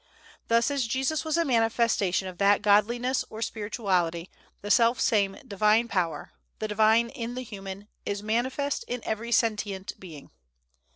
[0.47, 4.31] Thus, as Jesus was a manifestation of that Godliness or spirituality,
[4.61, 9.93] the self same Divine power the "Divine in the human" is manifest in every sentient
[9.99, 10.31] being.